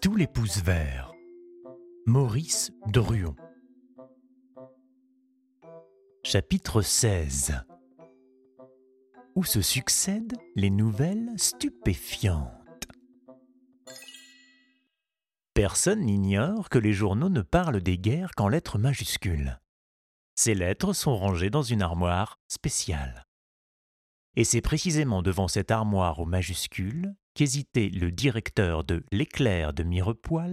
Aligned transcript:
tous 0.00 0.14
les 0.14 0.26
pouces 0.28 0.62
verts. 0.62 1.12
Maurice 2.06 2.70
Druon. 2.86 3.34
Chapitre 6.22 6.82
16 6.82 7.54
Où 9.34 9.44
se 9.44 9.60
succèdent 9.60 10.36
les 10.54 10.70
nouvelles 10.70 11.30
stupéfiantes. 11.36 12.86
Personne 15.54 16.02
n'ignore 16.02 16.68
que 16.68 16.78
les 16.78 16.92
journaux 16.92 17.30
ne 17.30 17.42
parlent 17.42 17.80
des 17.80 17.98
guerres 17.98 18.34
qu'en 18.36 18.48
lettres 18.48 18.78
majuscules. 18.78 19.58
Ces 20.36 20.54
lettres 20.54 20.92
sont 20.92 21.16
rangées 21.16 21.50
dans 21.50 21.62
une 21.62 21.82
armoire 21.82 22.38
spéciale. 22.46 23.27
Et 24.38 24.44
c'est 24.44 24.60
précisément 24.60 25.20
devant 25.20 25.48
cette 25.48 25.72
armoire 25.72 26.20
aux 26.20 26.24
majuscules 26.24 27.12
qu'hésitait 27.34 27.88
le 27.88 28.12
directeur 28.12 28.84
de 28.84 29.04
L'éclair 29.10 29.72
de 29.72 29.82
Mirepoix, 29.82 30.46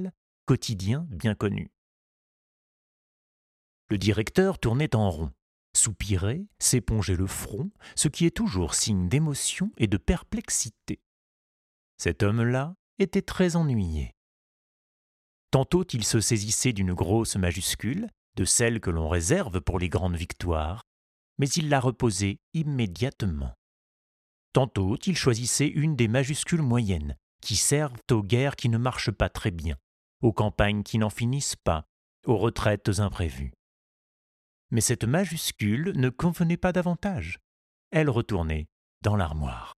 quotidien 0.47 1.05
bien 1.11 1.35
connu. 1.35 1.69
Le 3.91 3.99
directeur 3.99 4.57
tournait 4.57 4.95
en 4.95 5.11
rond, 5.11 5.31
soupirait, 5.77 6.47
s'épongeait 6.57 7.15
le 7.15 7.27
front, 7.27 7.69
ce 7.95 8.07
qui 8.07 8.25
est 8.25 8.35
toujours 8.35 8.73
signe 8.73 9.07
d'émotion 9.07 9.71
et 9.77 9.85
de 9.85 9.97
perplexité. 9.97 10.99
Cet 11.99 12.23
homme-là 12.23 12.73
était 12.97 13.21
très 13.21 13.55
ennuyé. 13.55 14.15
Tantôt 15.51 15.85
il 15.93 16.03
se 16.03 16.21
saisissait 16.21 16.73
d'une 16.73 16.95
grosse 16.95 17.35
majuscule, 17.35 18.09
de 18.35 18.45
celle 18.45 18.79
que 18.79 18.89
l'on 18.89 19.09
réserve 19.09 19.61
pour 19.61 19.77
les 19.77 19.89
grandes 19.89 20.17
victoires, 20.17 20.81
mais 21.37 21.47
il 21.49 21.69
la 21.69 21.79
reposait 21.79 22.39
immédiatement. 22.55 23.53
Tantôt, 24.55 24.95
il 25.05 25.17
choisissait 25.17 25.67
une 25.67 25.97
des 25.97 26.07
majuscules 26.07 26.61
moyennes, 26.61 27.17
qui 27.41 27.57
servent 27.57 27.99
aux 28.09 28.23
guerres 28.23 28.55
qui 28.55 28.69
ne 28.69 28.77
marchent 28.77 29.11
pas 29.11 29.27
très 29.27 29.51
bien, 29.51 29.75
aux 30.21 30.31
campagnes 30.31 30.81
qui 30.81 30.97
n'en 30.97 31.09
finissent 31.09 31.57
pas, 31.57 31.89
aux 32.25 32.37
retraites 32.37 32.99
imprévues. 32.99 33.51
Mais 34.71 34.79
cette 34.79 35.03
majuscule 35.03 35.91
ne 35.97 36.07
convenait 36.07 36.55
pas 36.55 36.71
davantage. 36.71 37.41
Elle 37.91 38.09
retournait 38.09 38.67
dans 39.01 39.17
l'armoire. 39.17 39.73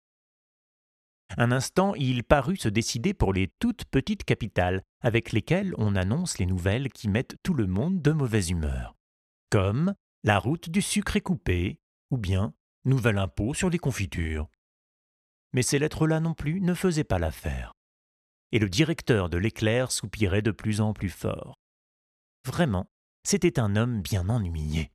Un 1.38 1.52
instant, 1.52 1.96
il 1.96 2.24
parut 2.24 2.58
se 2.58 2.70
décider 2.70 3.16
pour 3.16 3.34
les 3.34 3.52
toutes 3.58 3.86
petites 3.86 4.26
capitales, 4.26 4.84
avec 5.02 5.32
lesquelles 5.32 5.74
on 5.80 5.96
annonce 5.96 6.38
les 6.38 6.46
nouvelles 6.46 6.92
qui 6.92 7.10
mettent 7.10 7.38
tout 7.42 7.56
le 7.56 7.66
monde 7.66 8.04
de 8.04 8.12
mauvaise 8.12 8.52
humeur, 8.52 8.96
comme 9.50 9.96
la 10.24 10.38
route 10.38 10.70
du 10.70 10.84
sucre 10.84 11.16
est 11.16 11.22
coupée, 11.22 11.80
ou 12.12 12.20
bien 12.20 12.54
nouvel 12.86 13.18
impôt 13.18 13.56
sur 13.56 13.72
les 13.72 13.80
confitures 13.80 14.48
mais 15.54 15.62
ces 15.62 15.80
lettres-là 15.80 16.20
non 16.20 16.34
plus 16.34 16.62
ne 16.62 16.74
faisaient 16.74 17.04
pas 17.04 17.20
l'affaire. 17.20 17.74
Et 18.52 18.60
le 18.60 18.70
directeur 18.70 19.30
de 19.30 19.38
l'éclair 19.38 19.92
soupirait 19.92 20.42
de 20.42 20.52
plus 20.52 20.82
en 20.82 20.94
plus 20.94 21.10
fort. 21.10 21.56
Vraiment, 22.46 22.88
c'était 23.24 23.60
un 23.60 23.76
homme 23.76 24.02
bien 24.02 24.30
ennuyé. 24.30 24.92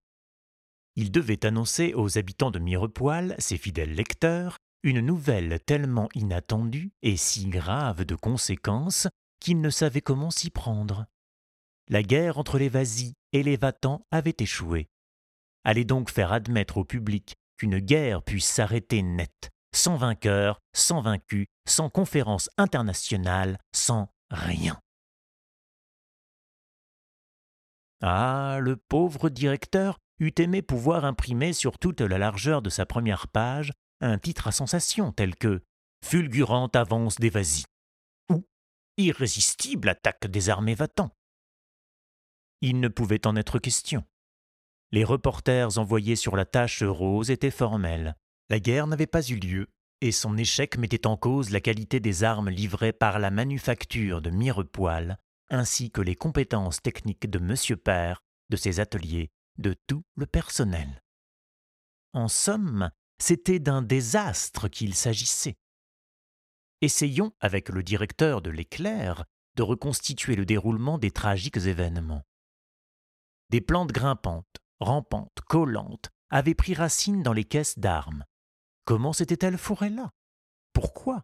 Il 0.97 1.11
devait 1.11 1.45
annoncer 1.47 1.95
aux 1.95 2.19
habitants 2.19 2.51
de 2.51 2.59
Mirepoix, 2.59 3.23
ses 3.39 3.57
fidèles 3.57 3.95
lecteurs, 3.95 4.57
une 4.83 5.01
nouvelle 5.01 5.61
tellement 5.65 6.09
inattendue 6.15 6.93
et 7.03 7.17
si 7.17 7.47
grave 7.47 8.05
de 8.05 8.15
conséquences 8.15 9.07
qu'il 9.39 9.61
ne 9.61 9.71
savait 9.71 10.01
comment 10.01 10.31
s'y 10.31 10.51
prendre. 10.51 11.07
La 11.89 12.03
guerre 12.03 12.39
entre 12.39 12.59
les 12.59 12.69
Vasis 12.69 13.13
et 13.33 13.43
les 13.43 13.57
Vatans 13.57 14.07
avait 14.11 14.37
échoué. 14.39 14.89
Allez 15.65 15.85
donc 15.85 16.11
faire 16.11 16.33
admettre 16.33 16.79
au 16.79 16.85
public 16.85 17.35
qu'une 17.57 17.79
guerre 17.79 18.23
puisse 18.23 18.47
s'arrêter 18.47 19.03
net, 19.03 19.51
sans 19.75 19.97
vainqueur, 19.97 20.61
sans 20.75 21.01
vaincu, 21.01 21.47
sans 21.67 21.91
conférence 21.91 22.51
internationale, 22.57 23.59
sans 23.75 24.09
rien. 24.31 24.79
Ah, 28.03 28.59
le 28.61 28.77
pauvre 28.77 29.29
directeur 29.29 29.99
eût 30.19 30.33
aimé 30.39 30.61
pouvoir 30.61 31.05
imprimer 31.05 31.53
sur 31.53 31.79
toute 31.79 32.01
la 32.01 32.19
largeur 32.19 32.61
de 32.61 32.71
sa 32.71 32.85
première 32.85 33.29
page 33.29 33.73
un 34.01 34.19
titre 34.19 34.49
à 34.49 34.53
sensation 34.53 35.13
tel 35.13 35.37
que 35.37 35.63
Fulgurante 36.05 36.75
avance 36.75 37.17
des 37.17 37.31
ou 38.29 38.45
Irrésistible 38.97 39.89
attaque 39.89 40.27
des 40.27 40.51
armées 40.51 40.75
Vatan. 40.75 41.11
Il 42.61 42.81
ne 42.81 42.89
pouvait 42.89 43.27
en 43.27 43.37
être 43.37 43.59
question. 43.59 44.05
Les 44.91 45.05
reporters 45.05 45.79
envoyés 45.79 46.17
sur 46.17 46.37
la 46.37 46.45
tâche 46.45 46.83
rose 46.83 47.31
étaient 47.31 47.51
formels. 47.51 48.17
La 48.53 48.61
guerre 48.61 48.87
n'avait 48.87 49.07
pas 49.07 49.27
eu 49.27 49.37
lieu, 49.37 49.67
et 50.03 50.13
son 50.13 50.37
échec 50.37 50.77
mettait 50.77 51.07
en 51.07 51.17
cause 51.17 51.49
la 51.49 51.63
qualité 51.63 52.01
des 52.01 52.23
armes 52.23 52.51
livrées 52.51 52.93
par 52.93 53.19
la 53.19 53.31
manufacture 53.31 54.21
de 54.21 54.29
Mirepoix, 54.29 55.17
ainsi 55.49 55.91
que 55.91 56.03
les 56.03 56.17
compétences 56.17 56.83
techniques 56.83 57.31
de 57.31 57.39
M. 57.39 57.79
Père, 57.79 58.23
de 58.51 58.57
ses 58.57 58.79
ateliers, 58.79 59.31
de 59.57 59.75
tout 59.87 60.05
le 60.17 60.27
personnel. 60.27 61.03
En 62.13 62.29
somme, 62.29 62.91
c'était 63.17 63.59
d'un 63.59 63.81
désastre 63.81 64.69
qu'il 64.69 64.95
s'agissait. 64.95 65.57
Essayons, 66.83 67.33
avec 67.41 67.71
le 67.71 67.83
directeur 67.83 68.43
de 68.43 68.51
l'éclair, 68.51 69.25
de 69.57 69.63
reconstituer 69.63 70.37
le 70.37 70.45
déroulement 70.45 70.99
des 70.99 71.11
tragiques 71.11 71.57
événements. 71.57 72.27
Des 73.49 73.63
plantes 73.63 73.93
grimpantes, 73.93 74.59
rampantes, 74.79 75.41
collantes, 75.49 76.11
avaient 76.29 76.55
pris 76.55 76.75
racine 76.75 77.23
dans 77.23 77.33
les 77.33 77.45
caisses 77.45 77.79
d'armes. 77.79 78.27
Comment 78.85 79.13
s'était-elle 79.13 79.59
fourrée 79.59 79.91
là? 79.91 80.11
Pourquoi? 80.73 81.23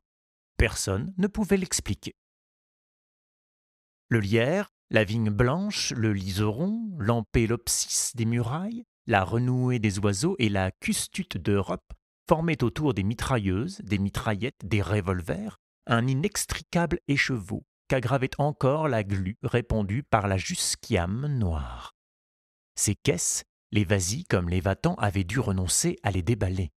Personne 0.56 1.12
ne 1.18 1.26
pouvait 1.26 1.56
l'expliquer. 1.56 2.14
Le 4.08 4.20
lierre, 4.20 4.70
la 4.90 5.04
vigne 5.04 5.30
blanche, 5.30 5.92
le 5.92 6.12
liseron, 6.12 6.96
l'empélopsis 6.98 8.16
des 8.16 8.24
murailles, 8.24 8.84
la 9.06 9.24
renouée 9.24 9.78
des 9.78 9.98
oiseaux 9.98 10.36
et 10.38 10.48
la 10.48 10.70
custute 10.70 11.36
d'Europe 11.36 11.92
formaient 12.28 12.62
autour 12.62 12.94
des 12.94 13.02
mitrailleuses, 13.02 13.80
des 13.80 13.98
mitraillettes, 13.98 14.64
des 14.64 14.82
revolvers, 14.82 15.58
un 15.86 16.06
inextricable 16.06 17.00
écheveau 17.08 17.64
qu'aggravait 17.88 18.30
encore 18.38 18.86
la 18.86 19.02
glu 19.02 19.38
répandue 19.42 20.02
par 20.02 20.28
la 20.28 20.36
jusquiame 20.36 21.26
noire. 21.26 21.96
Ces 22.76 22.94
caisses, 22.94 23.44
les 23.72 23.84
vasis 23.84 24.24
comme 24.28 24.48
les 24.48 24.60
vatans 24.60 24.94
avaient 24.96 25.24
dû 25.24 25.40
renoncer 25.40 25.96
à 26.02 26.10
les 26.10 26.22
déballer. 26.22 26.70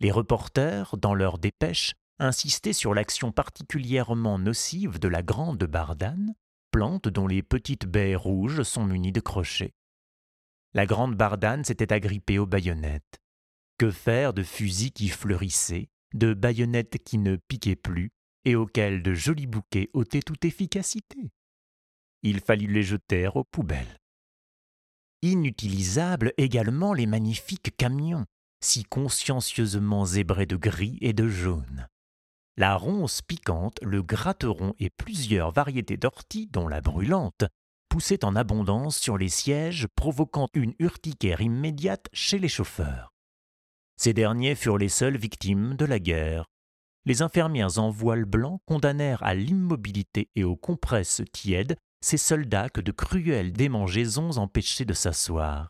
Les 0.00 0.10
reporters, 0.10 0.96
dans 0.96 1.14
leurs 1.14 1.38
dépêches, 1.38 1.94
insistaient 2.18 2.72
sur 2.72 2.94
l'action 2.94 3.32
particulièrement 3.32 4.38
nocive 4.38 4.98
de 4.98 5.08
la 5.08 5.22
grande 5.22 5.64
bardane, 5.64 6.34
plante 6.70 7.08
dont 7.08 7.26
les 7.26 7.42
petites 7.42 7.86
baies 7.86 8.14
rouges 8.14 8.62
sont 8.62 8.84
munies 8.84 9.12
de 9.12 9.20
crochets. 9.20 9.74
La 10.74 10.86
grande 10.86 11.16
bardane 11.16 11.64
s'était 11.64 11.92
agrippée 11.92 12.38
aux 12.38 12.46
baïonnettes. 12.46 13.18
Que 13.78 13.90
faire 13.90 14.34
de 14.34 14.42
fusils 14.42 14.92
qui 14.92 15.08
fleurissaient, 15.08 15.88
de 16.14 16.34
baïonnettes 16.34 16.98
qui 17.04 17.18
ne 17.18 17.36
piquaient 17.36 17.76
plus, 17.76 18.10
et 18.44 18.54
auxquels 18.54 19.02
de 19.02 19.14
jolis 19.14 19.46
bouquets 19.46 19.90
ôtaient 19.92 20.22
toute 20.22 20.44
efficacité? 20.44 21.30
Il 22.22 22.40
fallut 22.40 22.72
les 22.72 22.82
jeter 22.82 23.28
aux 23.34 23.44
poubelles. 23.44 23.98
Inutilisables 25.22 26.32
également 26.36 26.92
les 26.92 27.06
magnifiques 27.06 27.76
camions, 27.76 28.26
si 28.60 28.84
consciencieusement 28.84 30.04
zébré 30.04 30.46
de 30.46 30.56
gris 30.56 30.98
et 31.00 31.12
de 31.12 31.28
jaune. 31.28 31.88
La 32.56 32.76
ronce 32.76 33.22
piquante, 33.22 33.78
le 33.82 34.02
gratteron 34.02 34.74
et 34.80 34.90
plusieurs 34.90 35.52
variétés 35.52 35.96
d'orties, 35.96 36.48
dont 36.48 36.66
la 36.66 36.80
brûlante, 36.80 37.44
poussaient 37.88 38.24
en 38.24 38.34
abondance 38.34 38.98
sur 38.98 39.16
les 39.16 39.28
sièges, 39.28 39.86
provoquant 39.94 40.48
une 40.54 40.74
urticaire 40.78 41.40
immédiate 41.40 42.06
chez 42.12 42.38
les 42.38 42.48
chauffeurs. 42.48 43.12
Ces 43.96 44.12
derniers 44.12 44.54
furent 44.54 44.78
les 44.78 44.88
seules 44.88 45.16
victimes 45.16 45.74
de 45.74 45.84
la 45.84 45.98
guerre. 45.98 46.46
Les 47.04 47.22
infirmières 47.22 47.78
en 47.78 47.90
voile 47.90 48.24
blanc 48.24 48.60
condamnèrent 48.66 49.22
à 49.22 49.34
l'immobilité 49.34 50.28
et 50.34 50.44
aux 50.44 50.56
compresses 50.56 51.22
tièdes 51.32 51.76
ces 52.00 52.18
soldats 52.18 52.68
que 52.68 52.80
de 52.80 52.92
cruelles 52.92 53.52
démangeaisons 53.52 54.36
empêchaient 54.36 54.84
de 54.84 54.94
s'asseoir. 54.94 55.68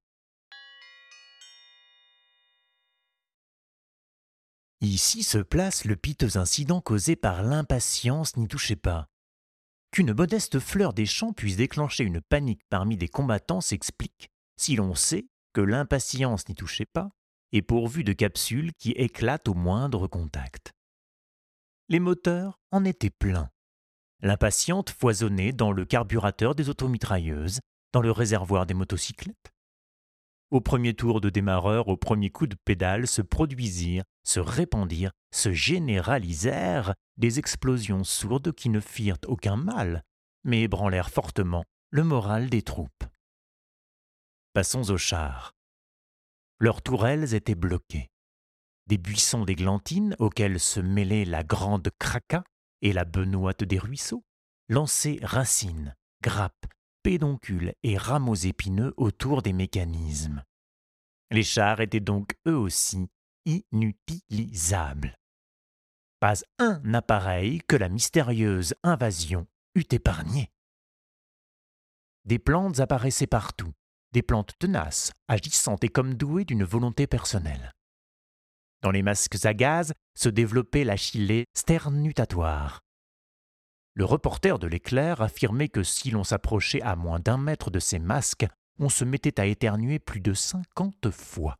Ici 4.80 5.24
se 5.24 5.38
place 5.38 5.84
le 5.84 5.96
piteux 5.96 6.36
incident 6.36 6.80
causé 6.80 7.16
par 7.16 7.42
l'impatience 7.42 8.36
n'y 8.36 8.46
touchez 8.46 8.76
pas. 8.76 9.08
Qu'une 9.90 10.12
modeste 10.12 10.60
fleur 10.60 10.92
des 10.92 11.06
champs 11.06 11.32
puisse 11.32 11.56
déclencher 11.56 12.04
une 12.04 12.20
panique 12.20 12.62
parmi 12.68 12.96
des 12.96 13.08
combattants 13.08 13.60
s'explique 13.60 14.30
si 14.56 14.76
l'on 14.76 14.94
sait 14.94 15.26
que 15.52 15.60
l'impatience 15.60 16.48
n'y 16.48 16.54
touchait 16.54 16.86
pas 16.86 17.10
est 17.52 17.62
pourvue 17.62 18.04
de 18.04 18.12
capsules 18.12 18.72
qui 18.74 18.90
éclatent 18.92 19.48
au 19.48 19.54
moindre 19.54 20.06
contact. 20.06 20.72
Les 21.88 22.00
moteurs 22.00 22.60
en 22.70 22.84
étaient 22.84 23.10
pleins. 23.10 23.50
L'impatiente 24.20 24.90
foisonnait 24.90 25.52
dans 25.52 25.72
le 25.72 25.84
carburateur 25.86 26.54
des 26.54 26.68
automitrailleuses, 26.68 27.60
dans 27.92 28.02
le 28.02 28.12
réservoir 28.12 28.66
des 28.66 28.74
motocyclettes. 28.74 29.52
Au 30.50 30.60
premier 30.60 30.94
tour 30.94 31.20
de 31.20 31.30
démarreur, 31.30 31.88
au 31.88 31.96
premier 31.96 32.30
coup 32.30 32.46
de 32.46 32.56
pédale, 32.64 33.06
se 33.06 33.22
produisirent, 33.22 34.04
se 34.24 34.40
répandirent, 34.40 35.12
se 35.32 35.52
généralisèrent 35.52 36.94
des 37.16 37.38
explosions 37.38 38.04
sourdes 38.04 38.52
qui 38.52 38.68
ne 38.68 38.80
firent 38.80 39.18
aucun 39.26 39.56
mal, 39.56 40.04
mais 40.44 40.62
ébranlèrent 40.62 41.10
fortement 41.10 41.64
le 41.90 42.04
moral 42.04 42.48
des 42.48 42.62
troupes. 42.62 43.04
Passons 44.54 44.90
aux 44.90 44.98
chars. 44.98 45.54
Leurs 46.58 46.82
tourelles 46.82 47.34
étaient 47.34 47.54
bloquées. 47.54 48.08
Des 48.86 48.98
buissons 48.98 49.44
d'églantines, 49.44 50.16
auxquels 50.18 50.58
se 50.58 50.80
mêlaient 50.80 51.26
la 51.26 51.44
grande 51.44 51.90
craca 51.98 52.42
et 52.80 52.92
la 52.92 53.04
benoîte 53.04 53.64
des 53.64 53.78
ruisseaux, 53.78 54.24
lançaient 54.68 55.18
racines, 55.22 55.94
grappes, 56.22 56.66
pédoncules 57.02 57.74
et 57.82 57.96
rameaux 57.96 58.34
épineux 58.34 58.94
autour 58.96 59.42
des 59.42 59.52
mécanismes. 59.52 60.42
Les 61.30 61.42
chars 61.42 61.80
étaient 61.80 62.00
donc 62.00 62.34
eux 62.46 62.56
aussi 62.56 63.08
inutilisables. 63.44 65.16
Pas 66.20 66.34
un 66.58 66.94
appareil 66.94 67.60
que 67.68 67.76
la 67.76 67.88
mystérieuse 67.88 68.74
invasion 68.82 69.46
eût 69.74 69.86
épargné. 69.90 70.50
Des 72.24 72.38
plantes 72.38 72.80
apparaissaient 72.80 73.26
partout, 73.26 73.72
des 74.12 74.22
plantes 74.22 74.52
tenaces, 74.58 75.12
agissantes 75.28 75.84
et 75.84 75.88
comme 75.88 76.14
douées 76.14 76.44
d'une 76.44 76.64
volonté 76.64 77.06
personnelle. 77.06 77.72
Dans 78.82 78.90
les 78.90 79.02
masques 79.02 79.44
à 79.44 79.54
gaz 79.54 79.92
se 80.14 80.28
développait 80.28 80.84
l'achillée 80.84 81.44
sternutatoire. 81.56 82.80
Le 83.98 84.04
reporter 84.04 84.60
de 84.60 84.68
l'éclair 84.68 85.22
affirmait 85.22 85.68
que 85.68 85.82
si 85.82 86.12
l'on 86.12 86.22
s'approchait 86.22 86.80
à 86.82 86.94
moins 86.94 87.18
d'un 87.18 87.36
mètre 87.36 87.68
de 87.72 87.80
ces 87.80 87.98
masques, 87.98 88.46
on 88.78 88.88
se 88.88 89.04
mettait 89.04 89.40
à 89.40 89.46
éternuer 89.46 89.98
plus 89.98 90.20
de 90.20 90.34
cinquante 90.34 91.10
fois. 91.10 91.56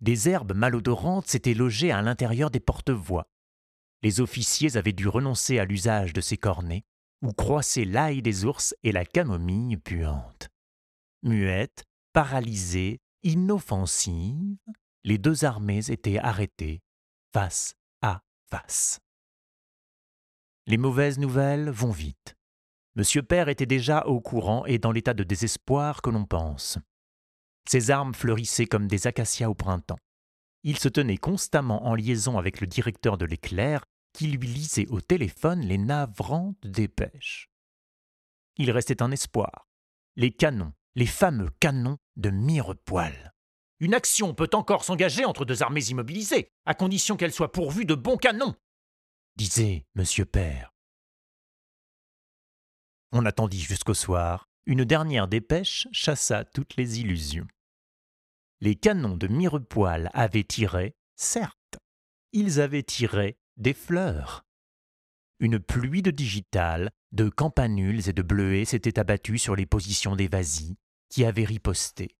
Des 0.00 0.30
herbes 0.30 0.54
malodorantes 0.54 1.26
s'étaient 1.26 1.52
logées 1.52 1.92
à 1.92 2.00
l'intérieur 2.00 2.50
des 2.50 2.58
porte-voix. 2.58 3.26
Les 4.00 4.22
officiers 4.22 4.78
avaient 4.78 4.94
dû 4.94 5.06
renoncer 5.06 5.58
à 5.58 5.66
l'usage 5.66 6.14
de 6.14 6.22
ces 6.22 6.38
cornets, 6.38 6.84
où 7.20 7.34
croissaient 7.34 7.84
l'ail 7.84 8.22
des 8.22 8.46
ours 8.46 8.74
et 8.82 8.92
la 8.92 9.04
camomille 9.04 9.76
puante. 9.76 10.48
Muettes, 11.22 11.84
paralysées, 12.14 12.98
inoffensives, 13.24 14.56
les 15.04 15.18
deux 15.18 15.44
armées 15.44 15.90
étaient 15.90 16.18
arrêtées, 16.18 16.80
face 17.34 17.74
Les 20.66 20.76
mauvaises 20.76 21.18
nouvelles 21.18 21.70
vont 21.70 21.90
vite. 21.90 22.36
Monsieur 22.96 23.22
Père 23.22 23.48
était 23.48 23.66
déjà 23.66 24.04
au 24.06 24.20
courant 24.20 24.66
et 24.66 24.78
dans 24.78 24.92
l'état 24.92 25.14
de 25.14 25.24
désespoir 25.24 26.02
que 26.02 26.10
l'on 26.10 26.24
pense. 26.24 26.78
Ses 27.68 27.90
armes 27.90 28.14
fleurissaient 28.14 28.66
comme 28.66 28.88
des 28.88 29.06
acacias 29.06 29.48
au 29.48 29.54
printemps. 29.54 29.98
Il 30.62 30.78
se 30.78 30.88
tenait 30.88 31.16
constamment 31.16 31.86
en 31.86 31.94
liaison 31.94 32.36
avec 32.36 32.60
le 32.60 32.66
directeur 32.66 33.16
de 33.16 33.24
l'éclair 33.24 33.84
qui 34.12 34.26
lui 34.26 34.48
lisait 34.48 34.88
au 34.88 35.00
téléphone 35.00 35.60
les 35.60 35.78
navrantes 35.78 36.66
dépêches. 36.66 37.48
Il 38.56 38.70
restait 38.70 39.02
un 39.02 39.10
espoir. 39.10 39.68
Les 40.16 40.32
canons, 40.32 40.72
les 40.96 41.06
fameux 41.06 41.50
canons 41.60 41.98
de 42.16 42.30
Mirepoil. 42.30 43.30
Une 43.80 43.94
action 43.94 44.34
peut 44.34 44.50
encore 44.52 44.84
s'engager 44.84 45.24
entre 45.24 45.44
deux 45.44 45.62
armées 45.62 45.88
immobilisées, 45.88 46.52
à 46.66 46.74
condition 46.74 47.16
qu'elles 47.16 47.32
soient 47.32 47.52
pourvues 47.52 47.86
de 47.86 47.94
bons 47.94 48.18
canons, 48.18 48.54
disait 49.36 49.86
Monsieur 49.94 50.26
Père. 50.26 50.74
On 53.12 53.24
attendit 53.24 53.60
jusqu'au 53.60 53.94
soir. 53.94 54.50
Une 54.66 54.84
dernière 54.84 55.28
dépêche 55.28 55.88
chassa 55.92 56.44
toutes 56.44 56.76
les 56.76 57.00
illusions. 57.00 57.48
Les 58.60 58.76
canons 58.76 59.16
de 59.16 59.26
Mirepoil 59.26 60.10
avaient 60.12 60.44
tiré, 60.44 60.94
certes, 61.16 61.78
ils 62.32 62.60
avaient 62.60 62.82
tiré 62.82 63.38
des 63.56 63.72
fleurs. 63.72 64.44
Une 65.38 65.58
pluie 65.58 66.02
de 66.02 66.10
digitales, 66.10 66.90
de 67.12 67.30
campanules 67.30 68.06
et 68.10 68.12
de 68.12 68.22
bleuets 68.22 68.66
s'était 68.66 68.98
abattue 68.98 69.38
sur 69.38 69.56
les 69.56 69.64
positions 69.64 70.14
des 70.14 70.28
vasis, 70.28 70.76
qui 71.08 71.24
avaient 71.24 71.44
riposté, 71.44 72.14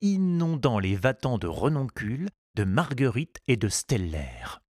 inondant 0.00 0.78
les 0.78 0.96
vatans 0.96 1.38
de 1.38 1.46
renoncules, 1.46 2.28
de 2.54 2.64
marguerites 2.64 3.38
et 3.48 3.56
de 3.56 3.68
stellaires. 3.68 4.60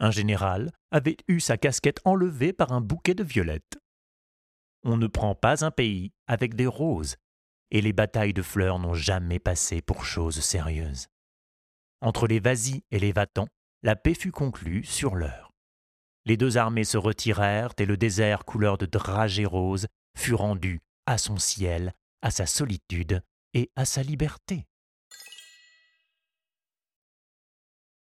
Un 0.00 0.10
général 0.10 0.72
avait 0.90 1.16
eu 1.28 1.40
sa 1.40 1.56
casquette 1.56 2.00
enlevée 2.04 2.52
par 2.52 2.72
un 2.72 2.80
bouquet 2.80 3.14
de 3.14 3.22
violettes. 3.22 3.78
On 4.84 4.96
ne 4.96 5.06
prend 5.06 5.34
pas 5.34 5.64
un 5.64 5.70
pays 5.70 6.12
avec 6.26 6.54
des 6.54 6.66
roses, 6.66 7.16
et 7.70 7.80
les 7.80 7.92
batailles 7.92 8.34
de 8.34 8.42
fleurs 8.42 8.78
n'ont 8.78 8.94
jamais 8.94 9.38
passé 9.38 9.80
pour 9.80 10.04
chose 10.04 10.40
sérieuse. 10.40 11.06
Entre 12.00 12.26
les 12.26 12.40
vasis 12.40 12.82
et 12.90 12.98
les 12.98 13.12
vatans, 13.12 13.48
la 13.82 13.96
paix 13.96 14.14
fut 14.14 14.32
conclue 14.32 14.84
sur 14.84 15.14
l'heure. 15.14 15.52
Les 16.24 16.36
deux 16.36 16.56
armées 16.56 16.84
se 16.84 16.98
retirèrent 16.98 17.72
et 17.78 17.86
le 17.86 17.96
désert 17.96 18.44
couleur 18.44 18.78
de 18.78 18.86
dragées 18.86 19.46
roses 19.46 19.86
fut 20.16 20.34
rendu 20.34 20.80
à 21.06 21.18
son 21.18 21.38
ciel, 21.38 21.94
à 22.22 22.30
sa 22.30 22.46
solitude 22.46 23.22
et 23.54 23.70
à 23.76 23.84
sa 23.84 24.02
liberté. 24.02 24.66